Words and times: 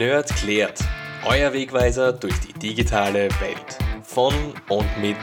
Nerd 0.00 0.34
klärt. 0.34 0.82
Euer 1.26 1.52
Wegweiser 1.52 2.14
durch 2.14 2.40
die 2.40 2.54
digitale 2.54 3.28
Welt. 3.38 3.78
Von 4.02 4.32
und 4.70 4.86
mit 4.98 5.18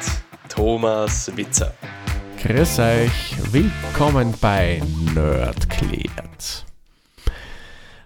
Thomas 0.49 1.35
Witzer. 1.35 1.73
Grüß 2.43 2.77
euch, 2.77 3.37
willkommen 3.51 4.35
bei 4.39 4.79
Nerd 5.15 5.67
klärt. 5.71 6.63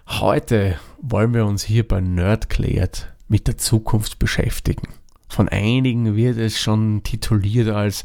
Heute 0.08 0.78
wollen 1.02 1.34
wir 1.34 1.44
uns 1.44 1.62
hier 1.62 1.86
bei 1.86 2.00
Nerd 2.00 2.48
klärt 2.48 3.12
mit 3.28 3.48
der 3.48 3.58
Zukunft 3.58 4.18
beschäftigen. 4.18 4.88
Von 5.28 5.50
einigen 5.50 6.16
wird 6.16 6.38
es 6.38 6.58
schon 6.58 7.02
tituliert 7.02 7.68
als 7.68 8.02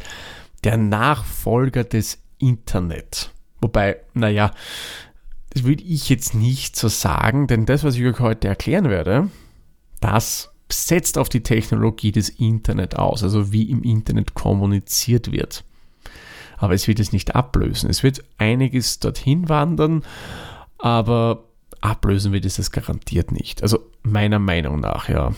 der 0.66 0.76
Nachfolger 0.76 1.86
des 1.86 2.22
Internet. 2.38 3.32
Wobei, 3.62 4.02
naja, 4.14 4.52
das 5.50 5.64
würde 5.64 5.84
ich 5.84 6.10
jetzt 6.10 6.36
nicht 6.36 6.76
so 6.76 6.88
sagen, 6.88 7.48
denn 7.48 7.66
das, 7.66 7.84
was 7.84 7.96
ich 7.96 8.06
euch 8.06 8.20
heute 8.20 8.48
erklären 8.48 8.90
werde, 8.90 9.30
das 10.00 10.52
setzt 10.72 11.18
auf 11.18 11.30
die 11.30 11.44
Technologie 11.44 12.12
des 12.12 12.30
Internet 12.30 12.98
aus, 12.98 13.24
also 13.24 13.52
wie 13.52 13.70
im 13.70 13.84
Internet 13.84 14.34
kommuniziert 14.34 15.32
wird. 15.32 15.64
Aber 16.58 16.74
es 16.74 16.88
wird 16.88 17.00
es 17.00 17.14
nicht 17.14 17.36
ablösen. 17.36 17.90
Es 17.90 18.04
wird 18.04 18.24
einiges 18.38 19.00
dorthin 19.00 19.48
wandern, 19.48 20.04
aber 20.78 21.46
ablösen 21.82 22.34
wird 22.34 22.46
es 22.46 22.56
das 22.56 22.72
garantiert 22.72 23.32
nicht. 23.32 23.62
Also 23.64 23.80
meiner 24.04 24.40
Meinung 24.40 24.80
nach, 24.80 25.08
ja. 25.08 25.34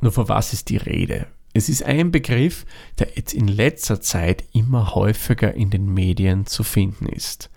Nur 0.00 0.12
vor 0.12 0.28
was 0.28 0.52
ist 0.52 0.70
die 0.70 0.78
Rede? 0.78 1.26
Es 1.52 1.68
ist 1.68 1.82
ein 1.82 2.10
Begriff, 2.10 2.64
der 2.98 3.08
jetzt 3.14 3.34
in 3.34 3.46
letzter 3.46 4.00
Zeit 4.00 4.44
immer 4.52 4.94
häufiger 4.94 5.54
in 5.54 5.70
den 5.70 5.92
Medien 5.92 6.46
zu 6.46 6.62
finden 6.62 7.06
ist 7.06 7.50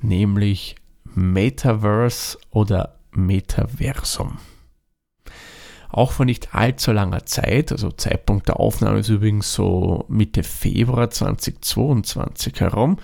nämlich 0.00 0.76
Metaverse 1.14 2.38
oder 2.50 2.98
Metaversum. 3.10 4.38
Auch 5.90 6.12
vor 6.12 6.26
nicht 6.26 6.54
allzu 6.54 6.92
langer 6.92 7.24
Zeit, 7.24 7.72
also 7.72 7.90
Zeitpunkt 7.90 8.48
der 8.48 8.60
Aufnahme 8.60 8.98
ist 8.98 9.08
übrigens 9.08 9.52
so 9.52 10.04
Mitte 10.08 10.42
Februar 10.42 11.10
2022 11.10 12.60
herum, 12.60 12.98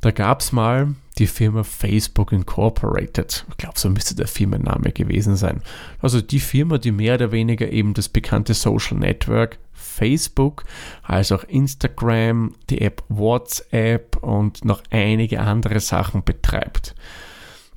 da 0.00 0.10
gab 0.10 0.40
es 0.40 0.52
mal 0.52 0.94
die 1.18 1.26
Firma 1.26 1.62
Facebook 1.62 2.32
Incorporated. 2.32 3.44
Ich 3.50 3.56
glaube, 3.58 3.78
so 3.78 3.90
müsste 3.90 4.14
der 4.14 4.26
Firmenname 4.26 4.92
gewesen 4.92 5.36
sein. 5.36 5.62
Also 6.00 6.22
die 6.22 6.40
Firma, 6.40 6.78
die 6.78 6.92
mehr 6.92 7.16
oder 7.16 7.32
weniger 7.32 7.70
eben 7.70 7.92
das 7.92 8.08
bekannte 8.08 8.54
Social 8.54 8.96
Network 8.96 9.58
Facebook, 10.00 10.64
als 11.02 11.30
auch 11.30 11.44
Instagram, 11.44 12.54
die 12.70 12.80
App 12.80 13.04
WhatsApp 13.10 14.16
und 14.22 14.64
noch 14.64 14.82
einige 14.90 15.40
andere 15.40 15.78
Sachen 15.78 16.24
betreibt. 16.24 16.94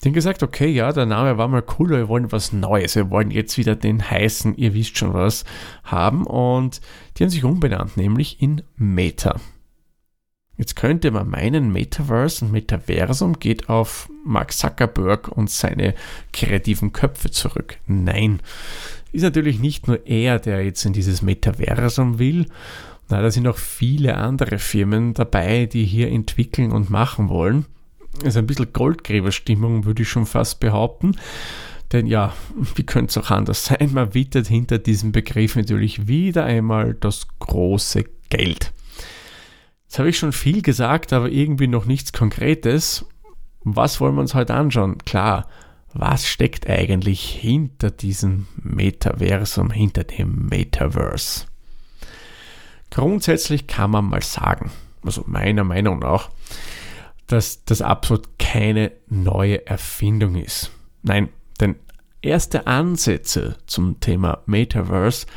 Die 0.01 0.07
haben 0.07 0.13
gesagt, 0.13 0.41
okay, 0.41 0.67
ja, 0.67 0.93
der 0.93 1.05
Name 1.05 1.37
war 1.37 1.49
mal 1.49 1.63
cool, 1.77 1.89
wir 1.89 2.07
wollen 2.07 2.31
was 2.31 2.53
Neues, 2.53 2.95
wir 2.95 3.09
wollen 3.09 3.29
jetzt 3.29 3.57
wieder 3.57 3.75
den 3.75 4.09
heißen, 4.09 4.55
ihr 4.55 4.73
wisst 4.73 4.97
schon 4.97 5.13
was, 5.13 5.43
haben 5.83 6.25
und 6.25 6.79
die 7.17 7.23
haben 7.23 7.29
sich 7.29 7.43
umbenannt, 7.43 7.97
nämlich 7.97 8.41
in 8.41 8.63
Meta. 8.77 9.39
Jetzt 10.57 10.75
könnte 10.75 11.09
man 11.09 11.29
meinen, 11.29 11.71
Metaverse 11.71 12.45
und 12.45 12.51
Metaversum 12.51 13.39
geht 13.39 13.69
auf 13.69 14.09
Mark 14.23 14.53
Zuckerberg 14.53 15.27
und 15.27 15.49
seine 15.49 15.95
kreativen 16.31 16.93
Köpfe 16.93 17.31
zurück. 17.31 17.77
Nein, 17.87 18.39
ist 19.11 19.23
natürlich 19.23 19.59
nicht 19.59 19.87
nur 19.87 20.05
er, 20.05 20.39
der 20.39 20.63
jetzt 20.63 20.85
in 20.85 20.93
dieses 20.93 21.21
Metaversum 21.21 22.19
will. 22.19 22.45
Na, 23.09 23.21
da 23.21 23.31
sind 23.31 23.47
auch 23.47 23.57
viele 23.57 24.15
andere 24.15 24.59
Firmen 24.59 25.13
dabei, 25.13 25.65
die 25.65 25.85
hier 25.85 26.09
entwickeln 26.09 26.71
und 26.71 26.89
machen 26.89 27.29
wollen. 27.29 27.65
Also 28.23 28.39
ein 28.39 28.47
bisschen 28.47 28.73
Goldgräberstimmung, 28.73 29.85
würde 29.85 30.03
ich 30.03 30.09
schon 30.09 30.25
fast 30.27 30.59
behaupten. 30.59 31.17
Denn 31.91 32.07
ja, 32.07 32.33
wie 32.75 32.83
könnte 32.83 33.09
es 33.09 33.17
auch 33.23 33.31
anders 33.31 33.65
sein? 33.65 33.89
Man 33.93 34.13
wittert 34.13 34.47
hinter 34.47 34.77
diesem 34.77 35.11
Begriff 35.11 35.55
natürlich 35.55 36.07
wieder 36.07 36.45
einmal 36.45 36.93
das 36.93 37.27
große 37.39 38.05
Geld. 38.29 38.71
Jetzt 39.93 39.99
habe 39.99 40.09
ich 40.09 40.17
schon 40.17 40.31
viel 40.31 40.63
gesagt, 40.63 41.13
aber 41.13 41.29
irgendwie 41.29 41.67
noch 41.67 41.85
nichts 41.85 42.13
Konkretes. 42.13 43.05
Was 43.63 44.01
wollen 44.01 44.15
wir 44.15 44.21
uns 44.21 44.33
heute 44.33 44.55
anschauen? 44.55 44.97
Klar, 45.05 45.47
was 45.93 46.25
steckt 46.25 46.67
eigentlich 46.67 47.23
hinter 47.29 47.91
diesem 47.91 48.47
Metaversum, 48.55 49.69
hinter 49.69 50.03
dem 50.03 50.47
Metaverse? 50.49 51.45
Grundsätzlich 52.89 53.67
kann 53.67 53.91
man 53.91 54.05
mal 54.05 54.23
sagen, 54.23 54.71
also 55.05 55.25
meiner 55.27 55.63
Meinung 55.63 55.99
nach, 55.99 56.31
dass 57.27 57.63
das 57.63 57.83
absolut 57.83 58.39
keine 58.39 58.93
neue 59.09 59.67
Erfindung 59.67 60.37
ist. 60.37 60.71
Nein, 61.03 61.29
denn 61.59 61.75
erste 62.23 62.65
Ansätze 62.65 63.57
zum 63.67 63.99
Thema 63.99 64.41
Metaverse 64.47 65.27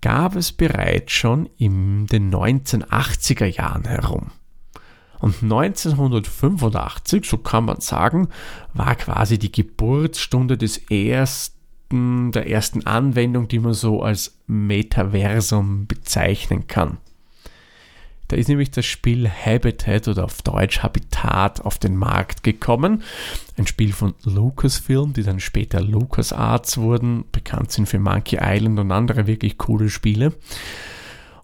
gab 0.00 0.36
es 0.36 0.52
bereits 0.52 1.12
schon 1.12 1.48
in 1.56 2.06
den 2.06 2.32
1980er 2.32 3.46
Jahren 3.46 3.84
herum. 3.84 4.30
Und 5.18 5.42
1985, 5.42 7.24
so 7.26 7.38
kann 7.38 7.64
man 7.64 7.80
sagen, 7.80 8.28
war 8.74 8.94
quasi 8.94 9.38
die 9.38 9.52
Geburtsstunde 9.52 10.58
des 10.58 10.78
ersten, 10.90 12.32
der 12.32 12.50
ersten 12.50 12.86
Anwendung, 12.86 13.48
die 13.48 13.58
man 13.58 13.72
so 13.72 14.02
als 14.02 14.38
Metaversum 14.46 15.86
bezeichnen 15.86 16.66
kann. 16.66 16.98
Da 18.28 18.36
ist 18.36 18.48
nämlich 18.48 18.70
das 18.70 18.84
Spiel 18.84 19.28
Habitat 19.28 20.08
oder 20.08 20.24
auf 20.24 20.42
Deutsch 20.42 20.80
Habitat 20.82 21.64
auf 21.64 21.78
den 21.78 21.96
Markt 21.96 22.42
gekommen. 22.42 23.02
Ein 23.56 23.66
Spiel 23.66 23.92
von 23.92 24.14
Lucasfilm, 24.24 25.12
die 25.12 25.22
dann 25.22 25.40
später 25.40 25.80
LucasArts 25.80 26.78
wurden, 26.78 27.24
bekannt 27.30 27.70
sind 27.70 27.88
für 27.88 27.98
Monkey 27.98 28.38
Island 28.40 28.78
und 28.80 28.90
andere 28.90 29.26
wirklich 29.26 29.58
coole 29.58 29.88
Spiele. 29.90 30.34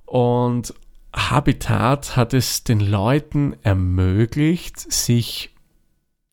Und 0.04 0.75
Habitat 1.15 2.16
hat 2.16 2.34
es 2.34 2.65
den 2.65 2.81
Leuten 2.81 3.54
ermöglicht, 3.62 4.78
sich 4.78 5.50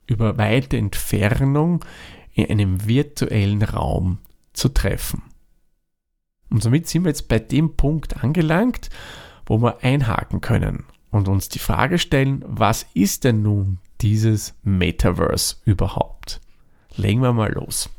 über 0.08 0.38
weite 0.38 0.78
Entfernung 0.78 1.86
in 2.34 2.50
einem 2.50 2.88
virtuellen 2.88 3.62
Raum 3.62 4.20
zu 4.54 4.70
treffen. 4.70 5.22
Und 6.50 6.64
somit 6.64 6.88
sind 6.88 7.04
wir 7.04 7.10
jetzt 7.10 7.28
bei 7.28 7.38
dem 7.38 7.76
Punkt 7.76 8.24
angelangt, 8.24 8.90
wo 9.50 9.62
wir 9.62 9.84
einhaken 9.84 10.40
können 10.40 10.86
und 11.12 11.28
uns 11.28 11.50
die 11.50 11.60
Frage 11.60 11.98
stellen, 11.98 12.46
was 12.48 12.86
ist 12.94 13.26
denn 13.26 13.42
nun 13.42 13.80
dieses 14.00 14.54
Metaverse 14.64 15.58
überhaupt? 15.66 16.40
Legen 16.96 17.22
wir 17.22 17.34
mal 17.34 17.52
los. 17.52 17.90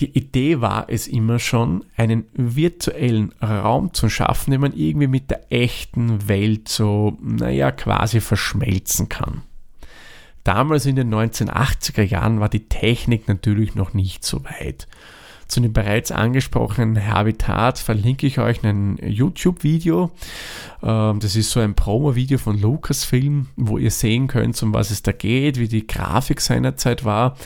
Die 0.00 0.18
Idee 0.18 0.60
war 0.60 0.86
es 0.88 1.06
immer 1.06 1.38
schon, 1.38 1.84
einen 1.96 2.26
virtuellen 2.32 3.32
Raum 3.40 3.94
zu 3.94 4.08
schaffen, 4.08 4.50
den 4.50 4.60
man 4.60 4.72
irgendwie 4.72 5.06
mit 5.06 5.30
der 5.30 5.52
echten 5.52 6.26
Welt 6.26 6.68
so, 6.68 7.16
naja, 7.22 7.70
quasi 7.70 8.20
verschmelzen 8.20 9.08
kann. 9.08 9.42
Damals 10.42 10.86
in 10.86 10.96
den 10.96 11.14
1980er 11.14 12.02
Jahren 12.02 12.40
war 12.40 12.48
die 12.48 12.68
Technik 12.68 13.28
natürlich 13.28 13.76
noch 13.76 13.94
nicht 13.94 14.24
so 14.24 14.44
weit. 14.44 14.88
Zu 15.46 15.60
dem 15.60 15.72
bereits 15.72 16.10
angesprochenen 16.10 17.06
Habitat 17.06 17.78
verlinke 17.78 18.26
ich 18.26 18.38
euch 18.38 18.64
ein 18.64 18.98
YouTube-Video. 19.02 20.10
Ähm, 20.82 21.20
das 21.20 21.36
ist 21.36 21.50
so 21.50 21.60
ein 21.60 21.74
Promo-Video 21.74 22.38
von 22.38 22.60
Lucasfilm, 22.60 23.48
wo 23.56 23.78
ihr 23.78 23.90
sehen 23.90 24.26
könnt, 24.26 24.60
um 24.62 24.72
was 24.74 24.90
es 24.90 25.02
da 25.02 25.12
geht, 25.12 25.58
wie 25.58 25.68
die 25.68 25.86
Grafik 25.86 26.40
seinerzeit 26.40 27.04
war. 27.04 27.36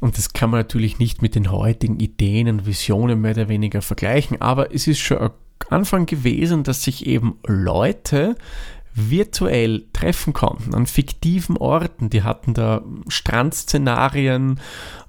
Und 0.00 0.18
das 0.18 0.32
kann 0.32 0.50
man 0.50 0.60
natürlich 0.60 0.98
nicht 0.98 1.22
mit 1.22 1.34
den 1.34 1.50
heutigen 1.50 1.98
Ideen 1.98 2.48
und 2.48 2.66
Visionen 2.66 3.20
mehr 3.20 3.32
oder 3.32 3.48
weniger 3.48 3.80
vergleichen, 3.80 4.40
aber 4.40 4.74
es 4.74 4.86
ist 4.86 4.98
schon 4.98 5.18
ein 5.18 5.30
Anfang 5.70 6.06
gewesen, 6.06 6.62
dass 6.62 6.82
sich 6.82 7.06
eben 7.06 7.38
Leute 7.46 8.36
virtuell 8.94 9.86
treffen 9.92 10.32
konnten 10.32 10.74
an 10.74 10.86
fiktiven 10.86 11.56
Orten. 11.56 12.10
Die 12.10 12.22
hatten 12.22 12.54
da 12.54 12.82
Strandszenarien, 13.08 14.60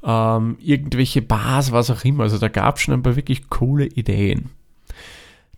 ähm, 0.03 0.57
irgendwelche 0.59 1.21
Bars, 1.21 1.71
was 1.71 1.91
auch 1.91 2.03
immer. 2.03 2.23
Also 2.23 2.37
da 2.37 2.47
gab 2.47 2.77
es 2.77 2.81
schon 2.81 2.95
ein 2.95 3.03
paar 3.03 3.15
wirklich 3.15 3.49
coole 3.49 3.85
Ideen. 3.85 4.49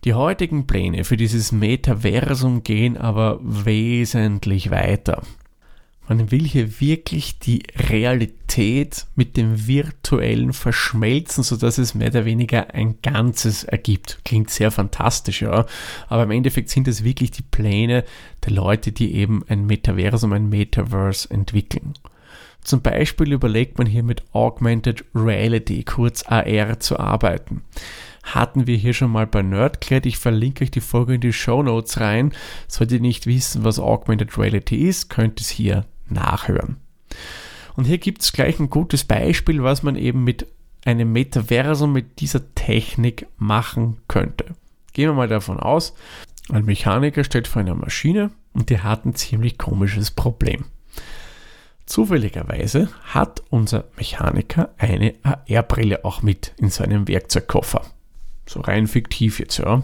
Die 0.04 0.14
heutigen 0.14 0.66
Pläne 0.66 1.04
für 1.04 1.16
dieses 1.16 1.50
Metaversum 1.52 2.62
gehen 2.62 2.96
aber 2.96 3.40
wesentlich 3.42 4.70
weiter. 4.70 5.22
Man 6.08 6.30
will 6.30 6.46
hier 6.46 6.80
wirklich 6.80 7.38
die 7.38 7.64
Realität 7.76 9.06
mit 9.14 9.36
dem 9.36 9.66
Virtuellen 9.66 10.54
verschmelzen, 10.54 11.44
sodass 11.44 11.76
es 11.76 11.94
mehr 11.94 12.08
oder 12.08 12.24
weniger 12.24 12.72
ein 12.72 12.96
Ganzes 13.02 13.64
ergibt. 13.64 14.20
Klingt 14.24 14.48
sehr 14.48 14.70
fantastisch, 14.70 15.42
ja. 15.42 15.66
Aber 16.08 16.22
im 16.22 16.30
Endeffekt 16.30 16.70
sind 16.70 16.88
es 16.88 17.04
wirklich 17.04 17.30
die 17.30 17.42
Pläne 17.42 18.04
der 18.46 18.52
Leute, 18.52 18.90
die 18.90 19.14
eben 19.16 19.44
ein 19.48 19.66
Metaversum, 19.66 20.32
ein 20.32 20.48
Metaverse 20.48 21.30
entwickeln. 21.30 21.92
Zum 22.64 22.80
Beispiel 22.80 23.32
überlegt 23.32 23.76
man 23.76 23.86
hier 23.86 24.02
mit 24.02 24.22
Augmented 24.32 25.04
Reality, 25.14 25.84
kurz 25.84 26.24
AR, 26.26 26.80
zu 26.80 26.98
arbeiten 26.98 27.62
hatten 28.34 28.66
wir 28.66 28.76
hier 28.76 28.92
schon 28.92 29.10
mal 29.10 29.26
bei 29.26 29.40
Nerdclad. 29.40 30.04
Ich 30.04 30.18
verlinke 30.18 30.64
euch 30.64 30.70
die 30.70 30.82
Folge 30.82 31.14
in 31.14 31.20
die 31.22 31.32
Show 31.32 31.62
Notes 31.62 31.98
rein. 31.98 32.34
Solltet 32.66 32.96
ihr 32.96 33.00
nicht 33.00 33.26
wissen, 33.26 33.64
was 33.64 33.78
Augmented 33.78 34.36
Reality 34.36 34.76
ist, 34.86 35.08
könnt 35.08 35.40
ihr 35.40 35.44
es 35.44 35.48
hier 35.48 35.86
nachhören. 36.10 36.76
Und 37.76 37.84
hier 37.84 37.98
gibt 37.98 38.22
es 38.22 38.32
gleich 38.32 38.58
ein 38.58 38.70
gutes 38.70 39.04
Beispiel, 39.04 39.62
was 39.62 39.82
man 39.82 39.96
eben 39.96 40.24
mit 40.24 40.46
einem 40.84 41.12
Metaversum 41.12 41.92
mit 41.92 42.20
dieser 42.20 42.54
Technik 42.54 43.26
machen 43.36 43.98
könnte. 44.08 44.46
Gehen 44.92 45.10
wir 45.10 45.14
mal 45.14 45.28
davon 45.28 45.60
aus, 45.60 45.94
ein 46.50 46.64
Mechaniker 46.64 47.24
steht 47.24 47.46
vor 47.46 47.60
einer 47.60 47.74
Maschine 47.74 48.30
und 48.52 48.70
die 48.70 48.80
hat 48.80 49.04
ein 49.04 49.14
ziemlich 49.14 49.58
komisches 49.58 50.10
Problem. 50.10 50.64
Zufälligerweise 51.86 52.88
hat 53.04 53.42
unser 53.48 53.84
Mechaniker 53.96 54.70
eine 54.76 55.14
AR-Brille 55.22 56.04
auch 56.04 56.22
mit 56.22 56.52
in 56.58 56.70
seinem 56.70 57.08
Werkzeugkoffer. 57.08 57.82
So 58.46 58.60
rein 58.60 58.86
fiktiv 58.86 59.38
jetzt, 59.38 59.58
ja. 59.58 59.82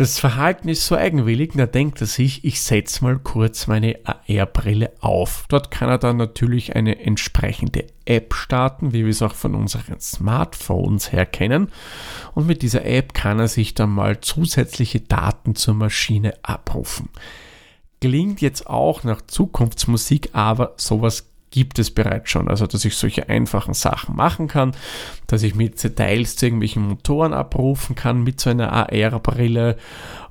Das 0.00 0.18
Verhalten 0.18 0.70
ist 0.70 0.86
so 0.86 0.96
eigenwillig, 0.96 1.52
da 1.56 1.66
denkt 1.66 2.00
er 2.00 2.06
sich, 2.06 2.42
ich 2.42 2.62
setze 2.62 3.04
mal 3.04 3.18
kurz 3.18 3.66
meine 3.66 3.98
AR-Brille 4.04 4.92
auf. 5.00 5.44
Dort 5.50 5.70
kann 5.70 5.90
er 5.90 5.98
dann 5.98 6.16
natürlich 6.16 6.74
eine 6.74 7.04
entsprechende 7.04 7.84
App 8.06 8.32
starten, 8.32 8.94
wie 8.94 9.04
wir 9.04 9.10
es 9.10 9.20
auch 9.20 9.34
von 9.34 9.54
unseren 9.54 10.00
Smartphones 10.00 11.12
her 11.12 11.26
kennen. 11.26 11.68
Und 12.34 12.46
mit 12.46 12.62
dieser 12.62 12.86
App 12.86 13.12
kann 13.12 13.40
er 13.40 13.48
sich 13.48 13.74
dann 13.74 13.90
mal 13.90 14.22
zusätzliche 14.22 15.00
Daten 15.00 15.54
zur 15.54 15.74
Maschine 15.74 16.32
abrufen. 16.40 17.10
Klingt 18.00 18.40
jetzt 18.40 18.68
auch 18.68 19.04
nach 19.04 19.20
Zukunftsmusik, 19.20 20.30
aber 20.32 20.72
sowas 20.78 21.29
gibt 21.50 21.78
es 21.78 21.90
bereits 21.90 22.30
schon. 22.30 22.48
Also, 22.48 22.66
dass 22.66 22.84
ich 22.84 22.96
solche 22.96 23.28
einfachen 23.28 23.74
Sachen 23.74 24.16
machen 24.16 24.48
kann, 24.48 24.72
dass 25.26 25.42
ich 25.42 25.54
mit 25.54 25.82
Details 25.82 26.36
zu 26.36 26.46
irgendwelchen 26.46 26.86
Motoren 26.86 27.32
abrufen 27.32 27.96
kann 27.96 28.22
mit 28.22 28.40
so 28.40 28.50
einer 28.50 28.72
AR-Brille 28.72 29.76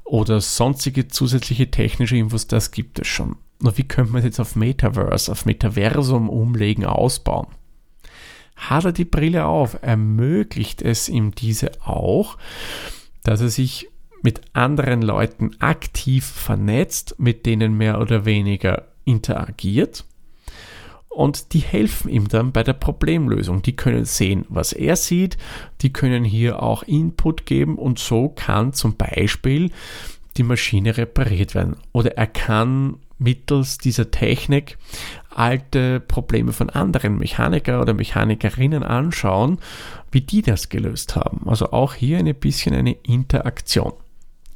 oder 0.03 0.41
sonstige 0.41 1.07
zusätzliche 1.07 1.69
technische 1.69 2.17
Infos, 2.17 2.47
das 2.47 2.71
gibt 2.71 2.99
es 2.99 3.07
schon. 3.07 3.35
Nur 3.61 3.77
wie 3.77 3.83
könnte 3.83 4.13
man 4.13 4.19
es 4.19 4.25
jetzt 4.25 4.39
auf 4.39 4.55
Metaverse, 4.55 5.31
auf 5.31 5.45
Metaversum 5.45 6.29
umlegen, 6.29 6.85
ausbauen? 6.85 7.47
Hat 8.55 8.85
er 8.85 8.91
die 8.91 9.05
Brille 9.05 9.45
auf, 9.45 9.77
ermöglicht 9.81 10.81
es 10.81 11.09
ihm 11.09 11.35
diese 11.35 11.71
auch, 11.85 12.37
dass 13.23 13.41
er 13.41 13.49
sich 13.49 13.89
mit 14.21 14.41
anderen 14.53 15.01
Leuten 15.01 15.51
aktiv 15.59 16.25
vernetzt, 16.25 17.15
mit 17.19 17.45
denen 17.45 17.77
mehr 17.77 18.01
oder 18.01 18.25
weniger 18.25 18.87
interagiert 19.05 20.05
und 21.09 21.53
die 21.53 21.59
helfen 21.59 22.09
ihm 22.09 22.27
dann 22.27 22.51
bei 22.51 22.63
der 22.63 22.73
Problemlösung. 22.73 23.61
Die 23.61 23.75
können 23.75 24.05
sehen, 24.05 24.45
was 24.47 24.73
er 24.73 24.95
sieht, 24.95 25.37
die 25.81 25.91
können 25.91 26.23
hier 26.23 26.63
auch 26.63 26.83
Input 26.83 27.45
geben 27.45 27.77
und 27.77 27.99
so 27.99 28.29
kann 28.29 28.73
zum 28.73 28.95
Beispiel 28.95 29.71
die 30.37 30.43
Maschine 30.43 30.95
repariert 30.95 31.55
werden 31.55 31.75
oder 31.91 32.15
er 32.15 32.27
kann 32.27 32.97
mittels 33.17 33.77
dieser 33.77 34.11
Technik 34.11 34.77
alte 35.29 35.99
Probleme 35.99 36.53
von 36.53 36.69
anderen 36.69 37.17
Mechaniker 37.17 37.81
oder 37.81 37.93
Mechanikerinnen 37.93 38.83
anschauen, 38.83 39.59
wie 40.11 40.21
die 40.21 40.41
das 40.41 40.69
gelöst 40.69 41.15
haben. 41.15 41.41
Also 41.47 41.71
auch 41.71 41.93
hier 41.93 42.17
ein 42.19 42.35
bisschen 42.35 42.73
eine 42.73 42.93
Interaktion. 42.93 43.93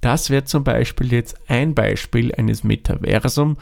Das 0.02 0.30
wäre 0.30 0.44
zum 0.46 0.64
Beispiel 0.64 1.14
jetzt 1.14 1.38
ein 1.50 1.76
Beispiel 1.76 2.34
eines 2.36 2.64
Metaversum 2.64 3.58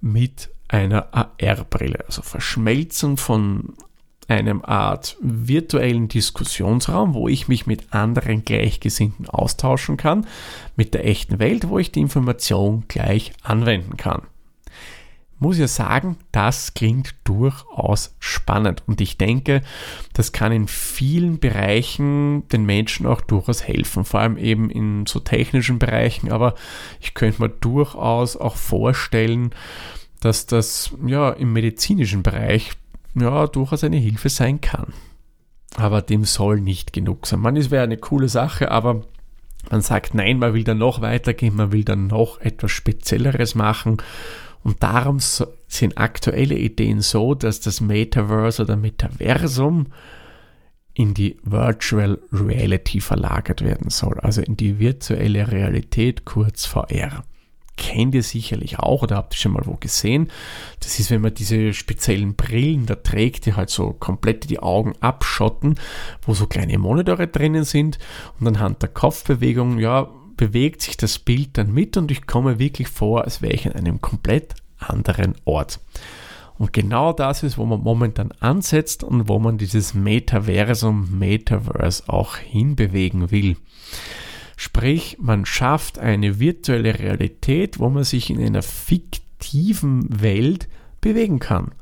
mit 0.00 0.50
einer 0.70 1.08
AR-Brille, 1.12 2.04
also 2.06 2.22
Verschmelzung 2.22 3.16
von 3.16 3.74
einem 4.28 4.64
Art 4.64 5.16
virtuellen 5.20 6.06
Diskussionsraum, 6.06 7.14
wo 7.14 7.26
ich 7.26 7.48
mich 7.48 7.66
mit 7.66 7.92
anderen 7.92 8.44
Gleichgesinnten 8.44 9.28
austauschen 9.28 9.96
kann, 9.96 10.26
mit 10.76 10.94
der 10.94 11.06
echten 11.06 11.40
Welt, 11.40 11.68
wo 11.68 11.78
ich 11.78 11.90
die 11.90 12.00
Information 12.00 12.84
gleich 12.86 13.32
anwenden 13.42 13.96
kann. 13.96 14.22
Muss 15.40 15.58
ja 15.58 15.66
sagen, 15.66 16.18
das 16.32 16.74
klingt 16.74 17.14
durchaus 17.24 18.14
spannend 18.20 18.82
und 18.86 19.00
ich 19.00 19.16
denke, 19.16 19.62
das 20.12 20.32
kann 20.32 20.52
in 20.52 20.68
vielen 20.68 21.40
Bereichen 21.40 22.46
den 22.48 22.66
Menschen 22.66 23.06
auch 23.06 23.22
durchaus 23.22 23.66
helfen, 23.66 24.04
vor 24.04 24.20
allem 24.20 24.36
eben 24.36 24.70
in 24.70 25.06
so 25.06 25.18
technischen 25.18 25.78
Bereichen, 25.78 26.30
aber 26.30 26.54
ich 27.00 27.14
könnte 27.14 27.42
mir 27.42 27.48
durchaus 27.48 28.36
auch 28.36 28.56
vorstellen, 28.56 29.54
dass 30.20 30.46
das 30.46 30.94
ja 31.06 31.30
im 31.30 31.52
medizinischen 31.52 32.22
Bereich 32.22 32.72
ja 33.14 33.46
durchaus 33.46 33.84
eine 33.84 33.96
Hilfe 33.96 34.28
sein 34.28 34.60
kann. 34.60 34.92
Aber 35.76 36.02
dem 36.02 36.24
soll 36.24 36.60
nicht 36.60 36.92
genug 36.92 37.26
sein. 37.26 37.40
Man, 37.40 37.56
es 37.56 37.70
wäre 37.70 37.84
eine 37.84 37.96
coole 37.96 38.28
Sache, 38.28 38.70
aber 38.70 39.02
man 39.70 39.80
sagt 39.80 40.14
nein, 40.14 40.38
man 40.38 40.54
will 40.54 40.64
dann 40.64 40.78
noch 40.78 41.00
weitergehen, 41.00 41.56
man 41.56 41.72
will 41.72 41.84
dann 41.84 42.06
noch 42.06 42.40
etwas 42.40 42.70
Spezielleres 42.70 43.54
machen. 43.54 43.98
Und 44.62 44.82
darum 44.82 45.18
sind 45.20 45.96
aktuelle 45.96 46.56
Ideen 46.56 47.00
so, 47.00 47.34
dass 47.34 47.60
das 47.60 47.80
Metaverse 47.80 48.62
oder 48.62 48.76
Metaversum 48.76 49.86
in 50.92 51.14
die 51.14 51.38
Virtual 51.44 52.18
Reality 52.32 53.00
verlagert 53.00 53.62
werden 53.62 53.88
soll, 53.90 54.18
also 54.20 54.42
in 54.42 54.56
die 54.56 54.78
virtuelle 54.78 55.50
Realität, 55.50 56.26
kurz 56.26 56.66
VR 56.66 57.24
kennt 57.80 58.14
ihr 58.14 58.22
sicherlich 58.22 58.78
auch 58.78 59.02
oder 59.02 59.16
habt 59.16 59.34
ihr 59.34 59.38
schon 59.38 59.52
mal 59.52 59.64
wo 59.64 59.72
gesehen. 59.72 60.30
Das 60.80 61.00
ist, 61.00 61.10
wenn 61.10 61.22
man 61.22 61.32
diese 61.32 61.72
speziellen 61.72 62.36
Brillen 62.36 62.84
da 62.84 62.94
trägt, 62.94 63.46
die 63.46 63.54
halt 63.54 63.70
so 63.70 63.92
komplett 63.94 64.50
die 64.50 64.60
Augen 64.60 64.92
abschotten, 65.00 65.76
wo 66.22 66.34
so 66.34 66.46
kleine 66.46 66.78
Monitore 66.78 67.26
drinnen 67.26 67.64
sind 67.64 67.98
und 68.38 68.46
anhand 68.46 68.82
der 68.82 68.90
Kopfbewegung, 68.90 69.78
ja, 69.78 70.10
bewegt 70.36 70.82
sich 70.82 70.98
das 70.98 71.18
Bild 71.18 71.56
dann 71.58 71.72
mit 71.72 71.96
und 71.96 72.10
ich 72.10 72.26
komme 72.26 72.58
wirklich 72.58 72.88
vor, 72.88 73.24
als 73.24 73.40
wäre 73.40 73.54
ich 73.54 73.66
an 73.66 73.72
einem 73.72 74.00
komplett 74.00 74.54
anderen 74.78 75.34
Ort. 75.44 75.80
Und 76.58 76.74
genau 76.74 77.14
das 77.14 77.42
ist, 77.42 77.56
wo 77.56 77.64
man 77.64 77.80
momentan 77.80 78.32
ansetzt 78.40 79.02
und 79.02 79.28
wo 79.28 79.38
man 79.38 79.56
dieses 79.56 79.94
Metaversum, 79.94 81.18
Metaverse 81.18 82.04
auch 82.08 82.36
hinbewegen 82.36 83.30
will. 83.30 83.56
Sprich, 84.62 85.16
man 85.18 85.46
schafft 85.46 85.98
eine 85.98 86.38
virtuelle 86.38 86.98
Realität, 86.98 87.78
wo 87.78 87.88
man 87.88 88.04
sich 88.04 88.28
in 88.28 88.44
einer 88.44 88.60
fiktiven 88.60 90.20
Welt 90.20 90.68
bewegen 91.00 91.38
kann. 91.38 91.72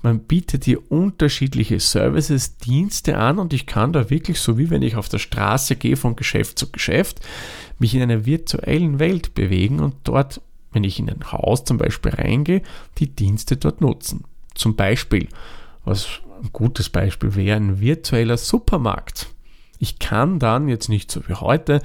Man 0.00 0.20
bietet 0.20 0.64
hier 0.64 0.90
unterschiedliche 0.90 1.78
Services, 1.78 2.56
Dienste 2.56 3.18
an 3.18 3.38
und 3.38 3.52
ich 3.52 3.66
kann 3.66 3.92
da 3.92 4.08
wirklich, 4.08 4.40
so 4.40 4.56
wie 4.56 4.70
wenn 4.70 4.80
ich 4.80 4.96
auf 4.96 5.10
der 5.10 5.18
Straße 5.18 5.76
gehe 5.76 5.98
von 5.98 6.16
Geschäft 6.16 6.58
zu 6.58 6.70
Geschäft, 6.70 7.20
mich 7.78 7.94
in 7.94 8.00
einer 8.00 8.24
virtuellen 8.24 8.98
Welt 8.98 9.34
bewegen 9.34 9.80
und 9.80 9.96
dort, 10.04 10.40
wenn 10.72 10.84
ich 10.84 10.98
in 10.98 11.10
ein 11.10 11.30
Haus 11.30 11.66
zum 11.66 11.76
Beispiel 11.76 12.12
reingehe, 12.12 12.62
die 12.96 13.14
Dienste 13.14 13.58
dort 13.58 13.82
nutzen. 13.82 14.24
Zum 14.54 14.74
Beispiel, 14.74 15.28
was 15.84 16.08
ein 16.42 16.48
gutes 16.50 16.88
Beispiel 16.88 17.34
wäre, 17.34 17.58
ein 17.58 17.78
virtueller 17.78 18.38
Supermarkt. 18.38 19.26
Ich 19.82 19.98
kann 19.98 20.38
dann 20.38 20.68
jetzt 20.68 20.90
nicht 20.90 21.10
so 21.10 21.26
wie 21.26 21.32
heute 21.32 21.80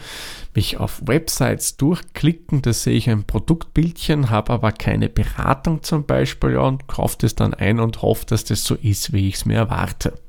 mich 0.54 0.78
auf 0.78 1.02
Websites 1.06 1.78
durchklicken, 1.78 2.62
da 2.62 2.74
sehe 2.74 2.98
ich 2.98 3.10
ein 3.10 3.24
Produktbildchen, 3.24 4.30
habe 4.30 4.52
aber 4.52 4.74
keine 4.74 5.08
Beratung 5.08 5.82
zum 5.82 6.06
Beispiel 6.06 6.52
ja, 6.52 6.60
und 6.60 6.88
kaufe 6.88 7.16
das 7.22 7.36
dann 7.36 7.54
ein 7.54 7.80
und 7.80 8.02
hoffe, 8.02 8.26
dass 8.26 8.44
das 8.44 8.66
so 8.66 8.76
ist, 8.76 9.14
wie 9.14 9.30
ich 9.30 9.36
es 9.36 9.46
mir 9.46 9.56
erwarte. 9.56 10.20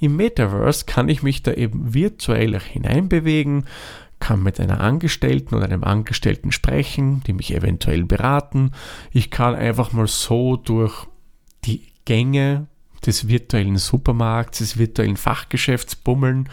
Im 0.00 0.16
Metaverse 0.16 0.86
kann 0.86 1.10
ich 1.10 1.22
mich 1.22 1.42
da 1.42 1.52
eben 1.52 1.92
virtuell 1.92 2.58
hineinbewegen, 2.58 3.66
kann 4.18 4.42
mit 4.42 4.58
einer 4.58 4.80
Angestellten 4.80 5.56
oder 5.56 5.66
einem 5.66 5.84
Angestellten 5.84 6.52
sprechen, 6.52 7.22
die 7.26 7.34
mich 7.34 7.54
eventuell 7.54 8.04
beraten. 8.04 8.72
Ich 9.12 9.30
kann 9.30 9.54
einfach 9.54 9.92
mal 9.92 10.06
so 10.06 10.56
durch 10.56 11.06
die 11.66 11.82
Gänge 12.06 12.66
des 13.06 13.28
virtuellen 13.28 13.76
Supermarkts, 13.76 14.58
des 14.58 14.78
virtuellen 14.78 15.16
Fachgeschäfts 15.16 15.96
bummeln 15.96 16.48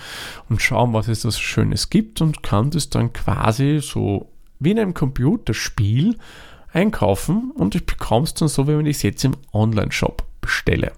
und 0.50 0.62
schauen, 0.62 0.94
was 0.94 1.08
es 1.08 1.22
da 1.22 1.32
so 1.32 1.40
Schönes 1.40 1.90
gibt 1.90 2.22
und 2.22 2.44
kann 2.44 2.70
das 2.70 2.90
dann 2.90 3.12
quasi 3.14 3.80
so 3.82 4.30
wie 4.60 4.72
in 4.72 4.80
einem 4.80 4.94
Computerspiel 4.94 6.18
einkaufen 6.72 7.52
und 7.52 7.76
ich 7.76 7.86
bekomme 7.86 8.26
es 8.26 8.34
dann 8.34 8.48
so, 8.48 8.68
wie 8.68 8.78
wenn 8.78 8.86
ich 8.86 8.98
es 8.98 9.04
jetzt 9.04 9.24
im 9.26 9.36
Online-Shop 9.52 10.24
bestelle. 10.42 10.94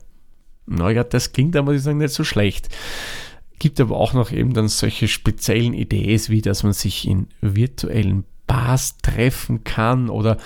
Naja, 0.66 1.04
das 1.04 1.34
klingt 1.34 1.56
aber, 1.56 1.72
muss 1.72 1.78
ich 1.78 1.84
sagen, 1.84 1.98
nicht 1.98 2.14
so 2.14 2.24
schlecht. 2.24 2.70
Gibt 3.60 3.80
aber 3.80 3.96
auch 3.98 4.14
noch 4.14 4.32
eben 4.32 4.54
dann 4.54 4.68
solche 4.68 5.08
speziellen 5.08 5.74
Ideen, 5.74 6.22
wie 6.28 6.42
dass 6.42 6.64
man 6.64 6.74
sich 6.74 7.08
in 7.08 7.28
virtuellen 7.42 8.26
Bars 8.48 8.98
treffen 8.98 9.64
kann 9.64 10.10
oder 10.10 10.38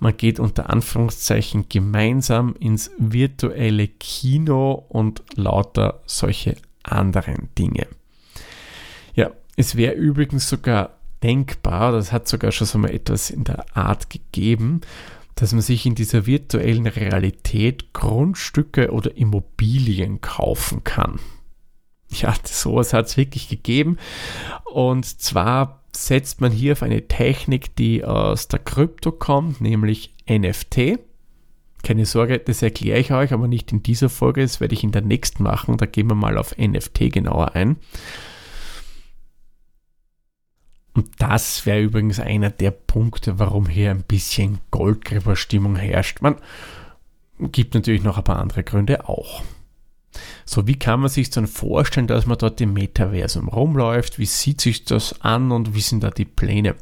man 0.00 0.16
geht 0.16 0.40
unter 0.40 0.70
Anführungszeichen 0.70 1.68
gemeinsam 1.68 2.56
ins 2.58 2.90
virtuelle 2.98 3.86
Kino 3.86 4.86
und 4.88 5.22
lauter 5.34 6.00
solche 6.06 6.56
anderen 6.82 7.50
Dinge. 7.56 7.86
Ja, 9.14 9.30
es 9.56 9.76
wäre 9.76 9.94
übrigens 9.94 10.48
sogar 10.48 10.96
denkbar, 11.22 11.92
das 11.92 12.12
hat 12.12 12.28
sogar 12.28 12.50
schon 12.50 12.66
so 12.66 12.78
mal 12.78 12.90
etwas 12.90 13.30
in 13.30 13.44
der 13.44 13.64
Art 13.76 14.08
gegeben, 14.08 14.80
dass 15.34 15.52
man 15.52 15.62
sich 15.62 15.86
in 15.86 15.94
dieser 15.94 16.26
virtuellen 16.26 16.86
Realität 16.86 17.92
Grundstücke 17.92 18.90
oder 18.92 19.16
Immobilien 19.16 20.20
kaufen 20.20 20.82
kann. 20.82 21.18
Ja, 22.10 22.34
sowas 22.44 22.92
hat 22.92 23.06
es 23.06 23.16
wirklich 23.16 23.48
gegeben. 23.48 23.98
Und 24.64 25.04
zwar 25.04 25.79
setzt 25.94 26.40
man 26.40 26.52
hier 26.52 26.72
auf 26.72 26.82
eine 26.82 27.08
Technik, 27.08 27.74
die 27.76 28.04
aus 28.04 28.48
der 28.48 28.60
Krypto 28.60 29.12
kommt, 29.12 29.60
nämlich 29.60 30.14
NFT. 30.28 30.98
Keine 31.82 32.06
Sorge, 32.06 32.38
das 32.38 32.62
erkläre 32.62 32.98
ich 32.98 33.12
euch, 33.12 33.32
aber 33.32 33.48
nicht 33.48 33.72
in 33.72 33.82
dieser 33.82 34.08
Folge, 34.08 34.42
das 34.42 34.60
werde 34.60 34.74
ich 34.74 34.84
in 34.84 34.92
der 34.92 35.02
nächsten 35.02 35.42
machen. 35.42 35.76
Da 35.78 35.86
gehen 35.86 36.08
wir 36.08 36.14
mal 36.14 36.36
auf 36.36 36.56
NFT 36.56 37.12
genauer 37.12 37.54
ein. 37.54 37.76
Und 40.92 41.08
das 41.18 41.64
wäre 41.66 41.80
übrigens 41.80 42.20
einer 42.20 42.50
der 42.50 42.72
Punkte, 42.72 43.38
warum 43.38 43.66
hier 43.68 43.90
ein 43.90 44.02
bisschen 44.02 44.58
Goldgräberstimmung 44.70 45.76
herrscht. 45.76 46.20
Man 46.20 46.36
gibt 47.38 47.74
natürlich 47.74 48.02
noch 48.02 48.18
ein 48.18 48.24
paar 48.24 48.40
andere 48.40 48.64
Gründe 48.64 49.08
auch. 49.08 49.42
So, 50.44 50.66
wie 50.66 50.78
kann 50.78 51.00
man 51.00 51.08
sich 51.08 51.30
dann 51.30 51.46
vorstellen, 51.46 52.06
dass 52.06 52.26
man 52.26 52.38
dort 52.38 52.60
im 52.60 52.72
Metaversum 52.72 53.48
rumläuft? 53.48 54.18
Wie 54.18 54.26
sieht 54.26 54.60
sich 54.60 54.84
das 54.84 55.20
an 55.20 55.52
und 55.52 55.74
wie 55.74 55.80
sind 55.80 56.02
da 56.02 56.10
die 56.10 56.24
Pläne? 56.24 56.76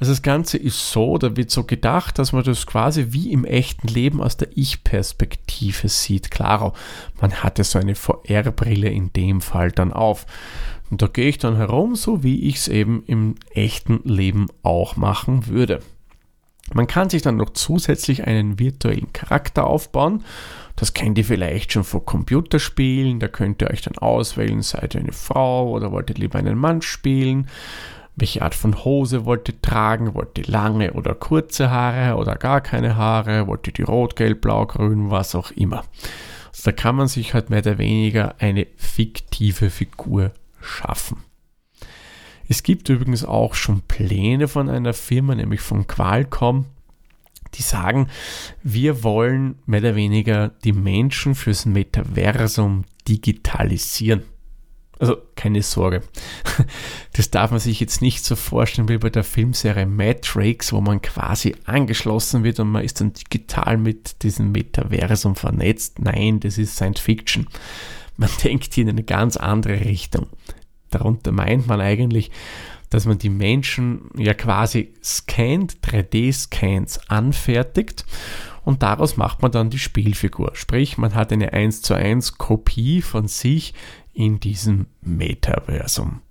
Also 0.00 0.12
das 0.12 0.22
Ganze 0.22 0.58
ist 0.58 0.90
so, 0.90 1.18
da 1.18 1.36
wird 1.36 1.50
so 1.50 1.64
gedacht, 1.64 2.18
dass 2.18 2.32
man 2.32 2.42
das 2.42 2.66
quasi 2.66 3.06
wie 3.10 3.32
im 3.32 3.44
echten 3.44 3.88
Leben 3.88 4.20
aus 4.20 4.36
der 4.36 4.48
Ich-Perspektive 4.54 5.88
sieht. 5.88 6.30
Klaro, 6.30 6.74
man 7.20 7.32
hatte 7.42 7.64
so 7.64 7.78
eine 7.78 7.94
VR-Brille 7.94 8.88
in 8.88 9.12
dem 9.12 9.40
Fall 9.40 9.70
dann 9.70 9.92
auf. 9.92 10.26
Und 10.90 11.00
da 11.00 11.06
gehe 11.06 11.28
ich 11.28 11.38
dann 11.38 11.56
herum, 11.56 11.94
so 11.94 12.22
wie 12.22 12.48
ich 12.48 12.56
es 12.56 12.68
eben 12.68 13.04
im 13.06 13.36
echten 13.50 14.00
Leben 14.04 14.48
auch 14.62 14.96
machen 14.96 15.46
würde. 15.46 15.80
Man 16.72 16.86
kann 16.86 17.10
sich 17.10 17.22
dann 17.22 17.36
noch 17.36 17.50
zusätzlich 17.50 18.26
einen 18.26 18.58
virtuellen 18.58 19.12
Charakter 19.12 19.66
aufbauen. 19.66 20.24
Das 20.76 20.94
kennt 20.94 21.18
ihr 21.18 21.24
vielleicht 21.24 21.72
schon 21.72 21.84
von 21.84 22.04
Computerspielen. 22.04 23.20
Da 23.20 23.28
könnt 23.28 23.62
ihr 23.62 23.70
euch 23.70 23.82
dann 23.82 23.98
auswählen, 23.98 24.62
seid 24.62 24.94
ihr 24.94 25.00
eine 25.00 25.12
Frau 25.12 25.70
oder 25.70 25.92
wollt 25.92 26.10
ihr 26.10 26.16
lieber 26.16 26.38
einen 26.38 26.58
Mann 26.58 26.82
spielen 26.82 27.48
welche 28.16 28.42
Art 28.42 28.54
von 28.54 28.84
Hose 28.84 29.24
wollt 29.24 29.48
ihr 29.48 29.60
tragen, 29.60 30.14
wollt 30.14 30.38
ihr 30.38 30.44
lange 30.46 30.92
oder 30.92 31.14
kurze 31.14 31.70
Haare 31.70 32.16
oder 32.16 32.36
gar 32.36 32.60
keine 32.60 32.96
Haare, 32.96 33.46
wollt 33.46 33.66
ihr 33.66 33.72
die 33.72 33.82
rot, 33.82 34.16
gelb, 34.16 34.42
blau, 34.42 34.66
grün, 34.66 35.10
was 35.10 35.34
auch 35.34 35.50
immer. 35.50 35.84
Also 36.48 36.62
da 36.64 36.72
kann 36.72 36.96
man 36.96 37.08
sich 37.08 37.34
halt 37.34 37.50
mehr 37.50 37.60
oder 37.60 37.78
weniger 37.78 38.36
eine 38.38 38.66
fiktive 38.76 39.70
Figur 39.70 40.30
schaffen. 40.60 41.24
Es 42.48 42.62
gibt 42.62 42.88
übrigens 42.88 43.24
auch 43.24 43.54
schon 43.54 43.82
Pläne 43.82 44.48
von 44.48 44.68
einer 44.68 44.92
Firma, 44.92 45.34
nämlich 45.34 45.60
von 45.60 45.86
Qualcomm, 45.86 46.66
die 47.54 47.62
sagen, 47.62 48.08
wir 48.62 49.02
wollen 49.02 49.56
mehr 49.66 49.80
oder 49.80 49.96
weniger 49.96 50.48
die 50.64 50.72
Menschen 50.72 51.34
fürs 51.34 51.66
Metaversum 51.66 52.84
digitalisieren. 53.08 54.22
Also 54.98 55.16
keine 55.34 55.62
Sorge. 55.62 56.02
Das 57.12 57.30
darf 57.30 57.52
man 57.52 57.60
sich 57.60 57.78
jetzt 57.78 58.02
nicht 58.02 58.24
so 58.24 58.34
vorstellen 58.34 58.88
wie 58.88 58.98
bei 58.98 59.08
der 59.08 59.22
Filmserie 59.22 59.86
Matrix, 59.86 60.72
wo 60.72 60.80
man 60.80 61.00
quasi 61.00 61.54
angeschlossen 61.64 62.42
wird 62.42 62.58
und 62.58 62.72
man 62.72 62.82
ist 62.82 63.00
dann 63.00 63.12
digital 63.12 63.76
mit 63.76 64.24
diesem 64.24 64.50
Metaversum 64.50 65.36
vernetzt. 65.36 66.00
Nein, 66.00 66.40
das 66.40 66.58
ist 66.58 66.74
Science 66.74 66.98
Fiction. 66.98 67.46
Man 68.16 68.30
denkt 68.42 68.74
hier 68.74 68.82
in 68.82 68.90
eine 68.90 69.04
ganz 69.04 69.36
andere 69.36 69.78
Richtung. 69.84 70.26
Darunter 70.94 71.32
meint 71.32 71.66
man 71.66 71.80
eigentlich, 71.80 72.30
dass 72.90 73.06
man 73.06 73.18
die 73.18 73.30
Menschen 73.30 74.10
ja 74.16 74.34
quasi 74.34 74.94
scannt, 75.02 75.78
3D-Scans 75.82 77.08
anfertigt 77.08 78.04
und 78.64 78.82
daraus 78.82 79.16
macht 79.16 79.42
man 79.42 79.50
dann 79.50 79.70
die 79.70 79.78
Spielfigur. 79.78 80.52
Sprich, 80.54 80.96
man 80.96 81.14
hat 81.14 81.32
eine 81.32 81.52
1 81.52 81.82
zu 81.82 81.94
1 81.94 82.38
Kopie 82.38 83.02
von 83.02 83.28
sich 83.28 83.74
in 84.12 84.40
diesem 84.40 84.86
Metaversum. 85.00 86.22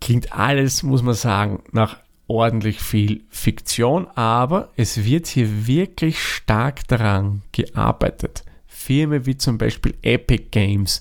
Klingt 0.00 0.32
alles, 0.32 0.82
muss 0.82 1.02
man 1.02 1.14
sagen, 1.14 1.62
nach 1.72 1.98
ordentlich 2.26 2.80
viel 2.80 3.24
Fiktion, 3.30 4.06
aber 4.08 4.70
es 4.76 5.04
wird 5.04 5.26
hier 5.26 5.66
wirklich 5.66 6.22
stark 6.22 6.86
daran 6.88 7.42
gearbeitet. 7.52 8.44
Firmen 8.74 9.24
wie 9.24 9.36
zum 9.36 9.56
Beispiel 9.56 9.94
Epic 10.02 10.46
Games, 10.50 11.00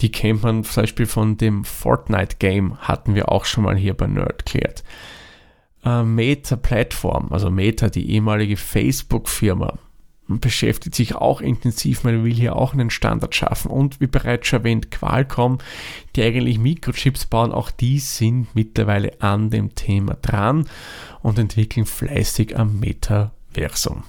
die 0.00 0.10
kennt 0.10 0.42
man 0.42 0.64
zum 0.64 0.82
Beispiel 0.82 1.06
von 1.06 1.36
dem 1.36 1.64
Fortnite 1.64 2.36
Game, 2.38 2.76
hatten 2.78 3.14
wir 3.14 3.30
auch 3.30 3.44
schon 3.44 3.64
mal 3.64 3.76
hier 3.76 3.94
bei 3.94 4.06
Nerdklärt. 4.06 4.82
Äh, 5.84 6.02
Meta 6.02 6.56
Plattform, 6.56 7.32
also 7.32 7.50
Meta, 7.50 7.88
die 7.88 8.10
ehemalige 8.10 8.56
Facebook-Firma, 8.56 9.78
beschäftigt 10.26 10.94
sich 10.94 11.14
auch 11.14 11.40
intensiv, 11.40 12.02
man 12.02 12.24
will 12.24 12.32
hier 12.32 12.56
auch 12.56 12.72
einen 12.72 12.90
Standard 12.90 13.34
schaffen. 13.34 13.70
Und 13.70 14.00
wie 14.00 14.06
bereits 14.06 14.48
schon 14.48 14.60
erwähnt, 14.60 14.90
Qualcomm, 14.90 15.58
die 16.16 16.22
eigentlich 16.22 16.58
Mikrochips 16.58 17.26
bauen, 17.26 17.52
auch 17.52 17.70
die 17.70 17.98
sind 17.98 18.54
mittlerweile 18.54 19.20
an 19.20 19.50
dem 19.50 19.74
Thema 19.74 20.14
dran 20.14 20.66
und 21.22 21.38
entwickeln 21.38 21.86
fleißig 21.86 22.58
am 22.58 22.80
Metaversum. 22.80 24.04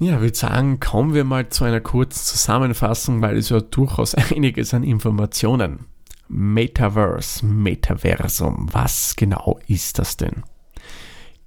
Ja, 0.00 0.14
ich 0.14 0.20
würde 0.20 0.36
sagen, 0.36 0.78
kommen 0.78 1.12
wir 1.12 1.24
mal 1.24 1.48
zu 1.48 1.64
einer 1.64 1.80
kurzen 1.80 2.24
Zusammenfassung, 2.24 3.20
weil 3.20 3.36
es 3.36 3.48
ja 3.48 3.60
durchaus 3.60 4.14
einiges 4.14 4.72
an 4.72 4.84
Informationen. 4.84 5.86
Metaverse, 6.28 7.44
Metaversum, 7.44 8.68
was 8.70 9.16
genau 9.16 9.58
ist 9.66 9.98
das 9.98 10.16
denn? 10.16 10.44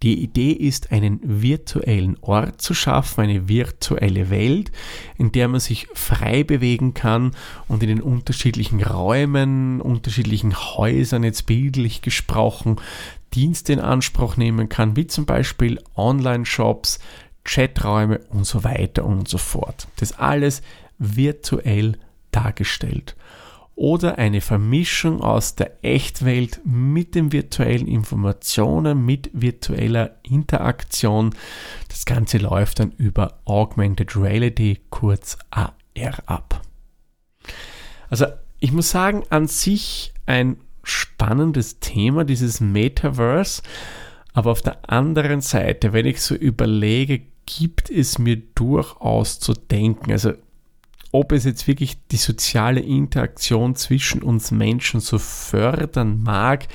Die 0.03 0.21
Idee 0.23 0.51
ist, 0.51 0.91
einen 0.91 1.19
virtuellen 1.23 2.17
Ort 2.21 2.61
zu 2.61 2.73
schaffen, 2.73 3.21
eine 3.21 3.47
virtuelle 3.47 4.31
Welt, 4.31 4.71
in 5.17 5.31
der 5.31 5.47
man 5.47 5.59
sich 5.59 5.87
frei 5.93 6.43
bewegen 6.43 6.95
kann 6.95 7.35
und 7.67 7.83
in 7.83 7.89
den 7.89 8.01
unterschiedlichen 8.01 8.81
Räumen, 8.81 9.79
unterschiedlichen 9.79 10.55
Häusern, 10.55 11.23
jetzt 11.23 11.45
bildlich 11.45 12.01
gesprochen, 12.01 12.77
Dienste 13.35 13.73
in 13.73 13.79
Anspruch 13.79 14.37
nehmen 14.37 14.67
kann, 14.67 14.95
wie 14.95 15.05
zum 15.05 15.27
Beispiel 15.27 15.79
Online-Shops, 15.95 16.99
Chaträume 17.43 18.19
und 18.29 18.45
so 18.45 18.63
weiter 18.63 19.05
und 19.05 19.27
so 19.27 19.37
fort. 19.37 19.87
Das 19.97 20.17
alles 20.17 20.61
virtuell 20.97 21.97
dargestellt 22.31 23.15
oder 23.75 24.19
eine 24.19 24.41
Vermischung 24.41 25.21
aus 25.21 25.55
der 25.55 25.83
Echtwelt 25.83 26.61
mit 26.63 27.15
den 27.15 27.31
virtuellen 27.31 27.87
Informationen, 27.87 29.03
mit 29.05 29.31
virtueller 29.33 30.17
Interaktion. 30.21 31.33
Das 31.89 32.05
Ganze 32.05 32.37
läuft 32.37 32.79
dann 32.79 32.91
über 32.91 33.39
Augmented 33.45 34.15
Reality, 34.15 34.81
kurz 34.91 35.37
AR 35.49 35.73
ab. 36.27 36.61
Also 38.09 38.27
ich 38.59 38.71
muss 38.71 38.91
sagen, 38.91 39.23
an 39.31 39.47
sich 39.47 40.13
ein 40.27 40.57
spannendes 40.83 41.79
Thema, 41.79 42.23
dieses 42.23 42.61
Metaverse. 42.61 43.63
Aber 44.33 44.51
auf 44.51 44.61
der 44.61 44.89
anderen 44.89 45.41
Seite, 45.41 45.91
wenn 45.91 46.05
ich 46.05 46.21
so 46.21 46.35
überlege, 46.35 47.23
gibt 47.45 47.89
es 47.89 48.17
mir 48.17 48.37
durchaus 48.37 49.39
zu 49.39 49.53
denken. 49.53 50.11
Also 50.11 50.33
ob 51.11 51.31
es 51.31 51.43
jetzt 51.43 51.67
wirklich 51.67 51.97
die 52.07 52.17
soziale 52.17 52.79
Interaktion 52.79 53.75
zwischen 53.75 54.23
uns 54.23 54.51
Menschen 54.51 55.01
so 55.01 55.17
fördern 55.17 56.21
mag, 56.23 56.67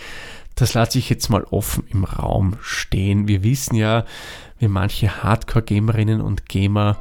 das 0.54 0.74
lasse 0.74 0.98
ich 0.98 1.10
jetzt 1.10 1.28
mal 1.28 1.44
offen 1.44 1.84
im 1.88 2.04
Raum 2.04 2.56
stehen. 2.60 3.28
Wir 3.28 3.42
wissen 3.42 3.76
ja, 3.76 4.04
wie 4.58 4.68
manche 4.68 5.22
Hardcore-Gamerinnen 5.22 6.20
und 6.20 6.48
Gamer 6.48 6.98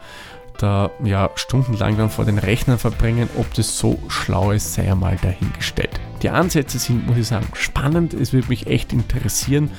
da 0.57 0.91
ja 1.03 1.29
stundenlang 1.35 1.97
dann 1.97 2.09
vor 2.09 2.25
den 2.25 2.37
Rechnern 2.37 2.79
verbringen, 2.79 3.29
ob 3.37 3.53
das 3.53 3.77
so 3.77 3.99
schlau 4.07 4.51
ist, 4.51 4.73
sei 4.73 4.85
ja 4.85 4.95
mal 4.95 5.17
dahingestellt. 5.21 5.99
Die 6.21 6.29
Ansätze 6.29 6.79
sind, 6.79 7.07
muss 7.07 7.17
ich 7.17 7.27
sagen, 7.27 7.47
spannend, 7.53 8.13
es 8.13 8.31
würde 8.31 8.47
mich 8.47 8.67
echt 8.67 8.93
interessieren, 8.93 9.71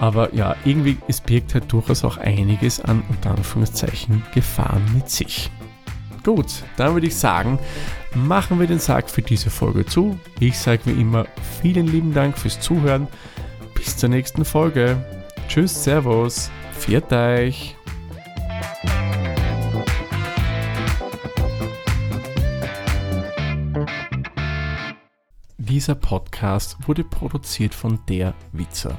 aber 0.00 0.34
ja, 0.34 0.56
irgendwie, 0.64 0.96
es 1.08 1.20
birgt 1.20 1.52
halt 1.52 1.70
durchaus 1.70 2.04
auch 2.04 2.16
einiges 2.16 2.80
an, 2.80 3.02
unter 3.08 3.32
Anführungszeichen, 3.32 4.22
Gefahren 4.34 4.82
mit 4.94 5.10
sich. 5.10 5.50
Gut, 6.24 6.64
dann 6.76 6.94
würde 6.94 7.06
ich 7.06 7.16
sagen, 7.16 7.58
machen 8.14 8.58
wir 8.58 8.66
den 8.66 8.78
Sack 8.78 9.10
für 9.10 9.22
diese 9.22 9.50
Folge 9.50 9.84
zu. 9.84 10.18
Ich 10.38 10.58
sage 10.58 10.82
wie 10.86 11.00
immer 11.00 11.26
vielen 11.60 11.86
lieben 11.86 12.14
Dank 12.14 12.38
fürs 12.38 12.60
Zuhören. 12.60 13.08
Bis 13.74 13.96
zur 13.96 14.08
nächsten 14.08 14.44
Folge. 14.44 15.04
Tschüss, 15.48 15.84
Servus, 15.84 16.50
viert 16.72 17.12
euch. 17.12 17.76
Dieser 25.58 25.94
Podcast 25.94 26.76
wurde 26.86 27.04
produziert 27.04 27.74
von 27.74 28.00
der 28.08 28.34
Witzer. 28.52 28.98